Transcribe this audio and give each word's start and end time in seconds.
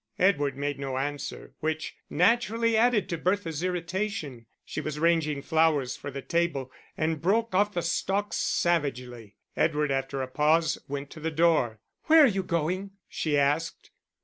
Edward 0.17 0.57
made 0.57 0.79
no 0.79 0.97
answer, 0.97 1.53
which 1.59 1.95
naturally 2.09 2.75
added 2.75 3.07
to 3.07 3.19
Bertha's 3.19 3.61
irritation. 3.61 4.47
She 4.65 4.81
was 4.81 4.97
arranging 4.97 5.43
flowers 5.43 5.95
for 5.95 6.09
the 6.09 6.23
table, 6.23 6.71
and 6.97 7.21
broke 7.21 7.53
off 7.53 7.73
the 7.75 7.83
stalks 7.83 8.37
savagely. 8.37 9.35
Edward, 9.55 9.91
after 9.91 10.23
a 10.23 10.27
pause, 10.27 10.79
went 10.87 11.11
to 11.11 11.19
the 11.19 11.29
door. 11.29 11.81
"Where 12.05 12.23
are 12.23 12.25
you 12.25 12.41
going?" 12.41 12.93
she 13.07 13.37
asked. 13.37 13.91